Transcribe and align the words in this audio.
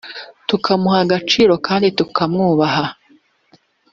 tukamuha 0.47 0.97
agaciro 1.05 1.53
kandi 1.67 1.87
tukamwubaha 1.97 2.85